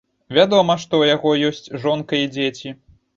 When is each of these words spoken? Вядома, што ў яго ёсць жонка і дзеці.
Вядома, 0.35 0.75
што 0.83 0.95
ў 0.99 1.13
яго 1.15 1.33
ёсць 1.51 1.83
жонка 1.83 2.13
і 2.23 2.31
дзеці. 2.33 2.73